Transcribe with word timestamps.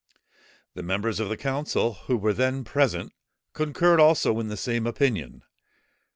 The 0.73 0.81
members 0.81 1.19
of 1.19 1.29
the 1.29 1.37
council 1.37 1.93
who 2.07 2.17
were 2.17 2.33
then 2.33 2.63
present, 2.63 3.13
concurred 3.53 3.99
also 3.99 4.39
in 4.39 4.47
the 4.47 4.57
same 4.57 4.87
opinion. 4.87 5.43